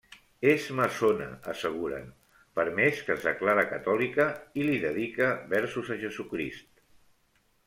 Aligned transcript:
És 0.51 0.63
maçona, 0.77 1.27
asseguren, 1.51 2.07
per 2.59 2.65
més 2.79 3.03
que 3.09 3.15
es 3.17 3.27
declare 3.27 3.67
catòlica 3.75 4.27
i 4.63 4.67
li 4.71 4.81
dedique 4.87 5.29
versos 5.55 5.93
a 5.97 6.01
Jesucrist. 6.07 6.69